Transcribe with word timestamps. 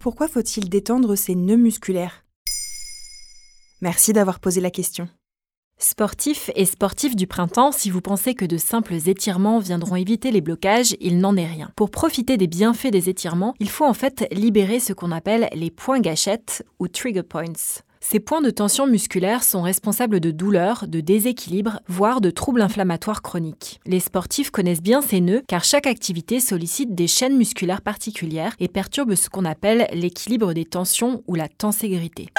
Pourquoi 0.00 0.28
faut-il 0.28 0.70
détendre 0.70 1.14
ses 1.14 1.34
nœuds 1.34 1.58
musculaires? 1.58 2.24
Merci 3.82 4.14
d'avoir 4.14 4.40
posé 4.40 4.62
la 4.62 4.70
question. 4.70 5.10
Sportifs 5.76 6.50
et 6.54 6.64
sportifs 6.64 7.14
du 7.14 7.26
printemps, 7.26 7.70
si 7.70 7.90
vous 7.90 8.00
pensez 8.00 8.34
que 8.34 8.46
de 8.46 8.56
simples 8.56 8.94
étirements 8.94 9.58
viendront 9.58 9.96
éviter 9.96 10.30
les 10.30 10.40
blocages, 10.40 10.96
il 11.00 11.18
n'en 11.18 11.36
est 11.36 11.46
rien. 11.46 11.70
Pour 11.76 11.90
profiter 11.90 12.38
des 12.38 12.46
bienfaits 12.46 12.90
des 12.90 13.10
étirements, 13.10 13.54
il 13.60 13.68
faut 13.68 13.84
en 13.84 13.92
fait 13.92 14.26
libérer 14.32 14.80
ce 14.80 14.94
qu'on 14.94 15.12
appelle 15.12 15.50
les 15.52 15.70
points 15.70 16.00
gâchettes 16.00 16.64
ou 16.78 16.88
trigger 16.88 17.22
points. 17.22 17.82
Ces 18.02 18.18
points 18.18 18.40
de 18.40 18.50
tension 18.50 18.86
musculaire 18.86 19.44
sont 19.44 19.60
responsables 19.60 20.20
de 20.20 20.30
douleurs, 20.30 20.88
de 20.88 21.00
déséquilibres, 21.00 21.80
voire 21.86 22.22
de 22.22 22.30
troubles 22.30 22.62
inflammatoires 22.62 23.20
chroniques. 23.20 23.78
Les 23.84 24.00
sportifs 24.00 24.50
connaissent 24.50 24.82
bien 24.82 25.02
ces 25.02 25.20
nœuds 25.20 25.42
car 25.46 25.64
chaque 25.64 25.86
activité 25.86 26.40
sollicite 26.40 26.94
des 26.94 27.06
chaînes 27.06 27.36
musculaires 27.36 27.82
particulières 27.82 28.56
et 28.58 28.68
perturbe 28.68 29.14
ce 29.14 29.28
qu'on 29.28 29.44
appelle 29.44 29.86
l'équilibre 29.92 30.54
des 30.54 30.64
tensions 30.64 31.22
ou 31.28 31.34
la 31.34 31.48
tenségrité. 31.48 32.30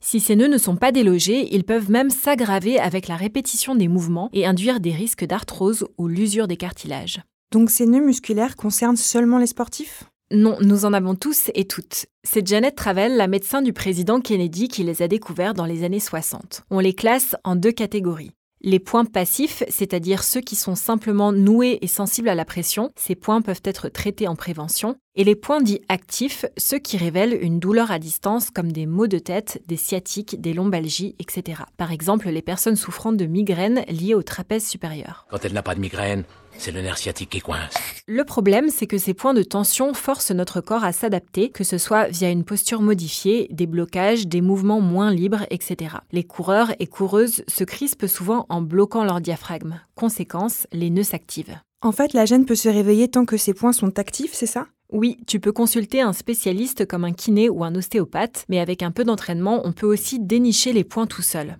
Si 0.00 0.20
ces 0.20 0.36
nœuds 0.36 0.48
ne 0.48 0.58
sont 0.58 0.76
pas 0.76 0.92
délogés, 0.92 1.52
ils 1.54 1.64
peuvent 1.64 1.90
même 1.90 2.10
s'aggraver 2.10 2.78
avec 2.78 3.08
la 3.08 3.16
répétition 3.16 3.74
des 3.74 3.88
mouvements 3.88 4.28
et 4.32 4.46
induire 4.46 4.80
des 4.80 4.92
risques 4.92 5.24
d'arthrose 5.24 5.86
ou 5.96 6.08
l'usure 6.08 6.46
des 6.46 6.56
cartilages. 6.56 7.22
Donc 7.50 7.70
ces 7.70 7.86
nœuds 7.86 8.04
musculaires 8.04 8.54
concernent 8.54 8.96
seulement 8.96 9.38
les 9.38 9.46
sportifs? 9.46 10.04
Non, 10.30 10.58
nous 10.60 10.84
en 10.84 10.92
avons 10.92 11.14
tous 11.14 11.50
et 11.54 11.64
toutes. 11.64 12.06
C'est 12.22 12.46
Janet 12.46 12.76
Travel, 12.76 13.16
la 13.16 13.28
médecin 13.28 13.62
du 13.62 13.72
président 13.72 14.20
Kennedy, 14.20 14.68
qui 14.68 14.84
les 14.84 15.00
a 15.00 15.08
découverts 15.08 15.54
dans 15.54 15.64
les 15.64 15.84
années 15.84 16.00
60. 16.00 16.64
On 16.70 16.80
les 16.80 16.92
classe 16.92 17.34
en 17.44 17.56
deux 17.56 17.72
catégories. 17.72 18.32
Les 18.60 18.80
points 18.80 19.04
passifs, 19.04 19.62
c'est-à-dire 19.68 20.24
ceux 20.24 20.40
qui 20.40 20.56
sont 20.56 20.74
simplement 20.74 21.32
noués 21.32 21.78
et 21.80 21.86
sensibles 21.86 22.28
à 22.28 22.34
la 22.34 22.44
pression, 22.44 22.90
ces 22.96 23.14
points 23.14 23.40
peuvent 23.40 23.62
être 23.64 23.88
traités 23.88 24.28
en 24.28 24.36
prévention. 24.36 24.96
Et 25.20 25.24
les 25.24 25.34
points 25.34 25.60
dits 25.60 25.80
actifs, 25.88 26.44
ceux 26.56 26.78
qui 26.78 26.96
révèlent 26.96 27.36
une 27.42 27.58
douleur 27.58 27.90
à 27.90 27.98
distance 27.98 28.50
comme 28.50 28.70
des 28.70 28.86
maux 28.86 29.08
de 29.08 29.18
tête, 29.18 29.60
des 29.66 29.76
sciatiques, 29.76 30.40
des 30.40 30.52
lombalgies, 30.52 31.16
etc. 31.18 31.62
Par 31.76 31.90
exemple, 31.90 32.28
les 32.28 32.40
personnes 32.40 32.76
souffrant 32.76 33.10
de 33.10 33.26
migraines 33.26 33.84
liées 33.88 34.14
au 34.14 34.22
trapèze 34.22 34.64
supérieur. 34.64 35.26
Quand 35.28 35.44
elle 35.44 35.54
n'a 35.54 35.64
pas 35.64 35.74
de 35.74 35.80
migraine, 35.80 36.22
c'est 36.56 36.70
le 36.70 36.82
nerf 36.82 36.98
sciatique 36.98 37.30
qui 37.30 37.40
coince. 37.40 37.74
Le 38.06 38.22
problème, 38.22 38.68
c'est 38.68 38.86
que 38.86 38.96
ces 38.96 39.12
points 39.12 39.34
de 39.34 39.42
tension 39.42 39.92
forcent 39.92 40.30
notre 40.30 40.60
corps 40.60 40.84
à 40.84 40.92
s'adapter, 40.92 41.50
que 41.50 41.64
ce 41.64 41.78
soit 41.78 42.06
via 42.06 42.30
une 42.30 42.44
posture 42.44 42.80
modifiée, 42.80 43.48
des 43.50 43.66
blocages, 43.66 44.28
des 44.28 44.40
mouvements 44.40 44.80
moins 44.80 45.10
libres, 45.10 45.46
etc. 45.50 45.96
Les 46.12 46.22
coureurs 46.22 46.70
et 46.78 46.86
coureuses 46.86 47.42
se 47.48 47.64
crispent 47.64 48.06
souvent 48.06 48.46
en 48.50 48.62
bloquant 48.62 49.02
leur 49.02 49.20
diaphragme. 49.20 49.80
Conséquence, 49.96 50.68
les 50.70 50.90
nœuds 50.90 51.02
s'activent. 51.02 51.58
En 51.82 51.90
fait, 51.90 52.12
la 52.12 52.24
gêne 52.24 52.46
peut 52.46 52.54
se 52.54 52.68
réveiller 52.68 53.08
tant 53.08 53.24
que 53.24 53.36
ces 53.36 53.52
points 53.52 53.72
sont 53.72 53.98
actifs, 53.98 54.32
c'est 54.32 54.46
ça? 54.46 54.68
Oui, 54.90 55.18
tu 55.26 55.38
peux 55.38 55.52
consulter 55.52 56.00
un 56.00 56.14
spécialiste 56.14 56.86
comme 56.86 57.04
un 57.04 57.12
kiné 57.12 57.50
ou 57.50 57.62
un 57.62 57.74
ostéopathe, 57.74 58.46
mais 58.48 58.58
avec 58.58 58.82
un 58.82 58.90
peu 58.90 59.04
d'entraînement, 59.04 59.60
on 59.64 59.72
peut 59.72 59.86
aussi 59.86 60.18
dénicher 60.18 60.72
les 60.72 60.84
points 60.84 61.06
tout 61.06 61.22
seul. 61.22 61.58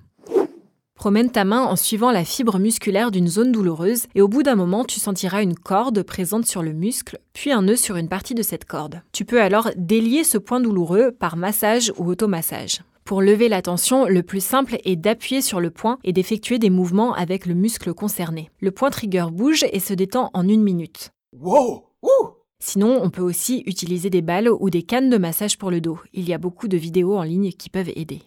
Promène 0.94 1.30
ta 1.30 1.44
main 1.44 1.62
en 1.62 1.76
suivant 1.76 2.10
la 2.10 2.24
fibre 2.24 2.58
musculaire 2.58 3.10
d'une 3.10 3.28
zone 3.28 3.52
douloureuse 3.52 4.06
et 4.14 4.22
au 4.22 4.28
bout 4.28 4.42
d'un 4.42 4.56
moment, 4.56 4.82
tu 4.84 4.98
sentiras 4.98 5.42
une 5.42 5.54
corde 5.54 6.02
présente 6.02 6.46
sur 6.46 6.62
le 6.62 6.72
muscle, 6.72 7.20
puis 7.34 7.52
un 7.52 7.62
nœud 7.62 7.76
sur 7.76 7.96
une 7.96 8.08
partie 8.08 8.34
de 8.34 8.42
cette 8.42 8.64
corde. 8.64 9.02
Tu 9.12 9.24
peux 9.24 9.40
alors 9.40 9.70
délier 9.76 10.24
ce 10.24 10.38
point 10.38 10.58
douloureux 10.58 11.12
par 11.12 11.36
massage 11.36 11.92
ou 11.98 12.08
automassage. 12.08 12.80
Pour 13.04 13.22
lever 13.22 13.48
la 13.48 13.62
tension, 13.62 14.06
le 14.06 14.22
plus 14.22 14.42
simple 14.42 14.78
est 14.84 14.96
d'appuyer 14.96 15.42
sur 15.42 15.60
le 15.60 15.70
point 15.70 15.98
et 16.02 16.12
d'effectuer 16.12 16.58
des 16.58 16.70
mouvements 16.70 17.14
avec 17.14 17.46
le 17.46 17.54
muscle 17.54 17.94
concerné. 17.94 18.50
Le 18.60 18.70
point 18.70 18.90
trigger 18.90 19.26
bouge 19.30 19.66
et 19.70 19.80
se 19.80 19.94
détend 19.94 20.30
en 20.32 20.48
une 20.48 20.62
minute. 20.62 21.10
Wow 21.32 21.84
Sinon, 22.60 23.00
on 23.02 23.10
peut 23.10 23.22
aussi 23.22 23.62
utiliser 23.66 24.10
des 24.10 24.22
balles 24.22 24.50
ou 24.50 24.70
des 24.70 24.82
cannes 24.82 25.10
de 25.10 25.16
massage 25.16 25.58
pour 25.58 25.70
le 25.70 25.80
dos. 25.80 25.98
Il 26.12 26.28
y 26.28 26.34
a 26.34 26.38
beaucoup 26.38 26.69
de 26.69 26.76
vidéos 26.76 27.16
en 27.16 27.22
ligne 27.22 27.52
qui 27.52 27.70
peuvent 27.70 27.92
aider. 27.94 28.22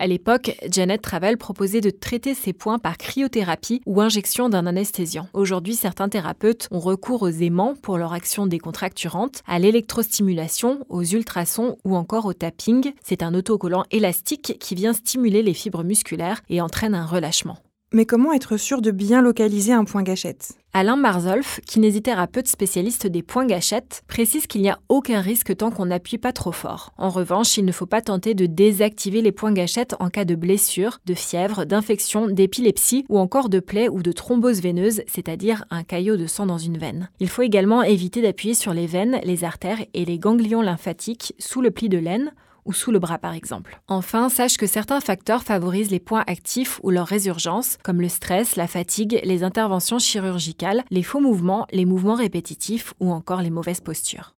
À 0.00 0.06
l'époque, 0.06 0.56
Janet 0.70 1.02
Travel 1.02 1.36
proposait 1.36 1.82
de 1.82 1.90
traiter 1.90 2.32
ces 2.32 2.54
points 2.54 2.78
par 2.78 2.96
cryothérapie 2.96 3.82
ou 3.84 4.00
injection 4.00 4.48
d'un 4.48 4.66
anesthésiant. 4.66 5.28
Aujourd'hui, 5.34 5.76
certains 5.76 6.08
thérapeutes 6.08 6.68
ont 6.70 6.78
recours 6.78 7.20
aux 7.20 7.28
aimants 7.28 7.74
pour 7.74 7.98
leur 7.98 8.14
action 8.14 8.46
décontracturante, 8.46 9.42
à 9.46 9.58
l'électrostimulation, 9.58 10.86
aux 10.88 11.04
ultrasons 11.04 11.76
ou 11.84 11.96
encore 11.96 12.24
au 12.24 12.32
tapping. 12.32 12.92
C'est 13.04 13.22
un 13.22 13.34
autocollant 13.34 13.84
élastique 13.90 14.56
qui 14.58 14.74
vient 14.74 14.94
stimuler 14.94 15.42
les 15.42 15.54
fibres 15.54 15.84
musculaires 15.84 16.40
et 16.48 16.62
entraîne 16.62 16.94
un 16.94 17.04
relâchement. 17.04 17.58
Mais 17.92 18.06
comment 18.06 18.32
être 18.32 18.56
sûr 18.56 18.82
de 18.82 18.92
bien 18.92 19.20
localiser 19.20 19.72
un 19.72 19.84
point 19.84 20.04
gâchette? 20.04 20.52
Alain 20.72 20.94
Marzolf, 20.94 21.58
kinésithérapeute 21.66 22.46
spécialiste 22.46 23.08
des 23.08 23.24
points 23.24 23.46
gâchettes, 23.46 24.04
précise 24.06 24.46
qu'il 24.46 24.62
n'y 24.62 24.70
a 24.70 24.78
aucun 24.88 25.20
risque 25.20 25.56
tant 25.56 25.72
qu'on 25.72 25.86
n'appuie 25.86 26.16
pas 26.16 26.32
trop 26.32 26.52
fort. 26.52 26.92
En 26.98 27.08
revanche, 27.08 27.56
il 27.56 27.64
ne 27.64 27.72
faut 27.72 27.86
pas 27.86 28.00
tenter 28.00 28.34
de 28.34 28.46
désactiver 28.46 29.22
les 29.22 29.32
points 29.32 29.52
gâchettes 29.52 29.96
en 29.98 30.08
cas 30.08 30.24
de 30.24 30.36
blessure, 30.36 30.98
de 31.04 31.14
fièvre, 31.14 31.64
d'infection, 31.64 32.28
d'épilepsie 32.28 33.06
ou 33.08 33.18
encore 33.18 33.48
de 33.48 33.58
plaie 33.58 33.88
ou 33.88 34.04
de 34.04 34.12
thrombose 34.12 34.62
veineuse, 34.62 35.02
c'est-à-dire 35.08 35.64
un 35.70 35.82
caillot 35.82 36.16
de 36.16 36.28
sang 36.28 36.46
dans 36.46 36.58
une 36.58 36.78
veine. 36.78 37.10
Il 37.18 37.28
faut 37.28 37.42
également 37.42 37.82
éviter 37.82 38.22
d'appuyer 38.22 38.54
sur 38.54 38.72
les 38.72 38.86
veines, 38.86 39.18
les 39.24 39.42
artères 39.42 39.84
et 39.94 40.04
les 40.04 40.20
ganglions 40.20 40.62
lymphatiques 40.62 41.34
sous 41.40 41.60
le 41.60 41.72
pli 41.72 41.88
de 41.88 41.98
laine 41.98 42.30
ou 42.64 42.72
sous 42.72 42.90
le 42.90 42.98
bras 42.98 43.18
par 43.18 43.34
exemple. 43.34 43.80
Enfin, 43.88 44.28
sache 44.28 44.56
que 44.56 44.66
certains 44.66 45.00
facteurs 45.00 45.42
favorisent 45.42 45.90
les 45.90 46.00
points 46.00 46.24
actifs 46.26 46.80
ou 46.82 46.90
leur 46.90 47.06
résurgence, 47.06 47.78
comme 47.82 48.00
le 48.00 48.08
stress, 48.08 48.56
la 48.56 48.66
fatigue, 48.66 49.20
les 49.24 49.42
interventions 49.42 49.98
chirurgicales, 49.98 50.84
les 50.90 51.02
faux 51.02 51.20
mouvements, 51.20 51.66
les 51.72 51.84
mouvements 51.84 52.14
répétitifs 52.14 52.94
ou 53.00 53.12
encore 53.12 53.42
les 53.42 53.50
mauvaises 53.50 53.80
postures. 53.80 54.34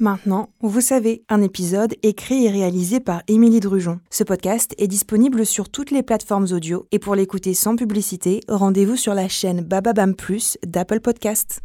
Maintenant, 0.00 0.48
vous 0.62 0.80
savez, 0.80 1.24
un 1.28 1.42
épisode 1.42 1.94
écrit 2.02 2.46
et 2.46 2.50
réalisé 2.50 3.00
par 3.00 3.22
Émilie 3.28 3.60
Drujon. 3.60 4.00
Ce 4.08 4.24
podcast 4.24 4.74
est 4.78 4.86
disponible 4.88 5.44
sur 5.44 5.68
toutes 5.68 5.90
les 5.90 6.02
plateformes 6.02 6.46
audio 6.52 6.86
et 6.90 6.98
pour 6.98 7.14
l'écouter 7.14 7.52
sans 7.52 7.76
publicité, 7.76 8.40
rendez-vous 8.48 8.96
sur 8.96 9.12
la 9.12 9.28
chaîne 9.28 9.60
Bababam 9.60 10.14
Plus 10.14 10.56
d'Apple 10.64 11.00
Podcasts. 11.00 11.60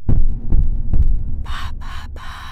Baba. 1.45 2.44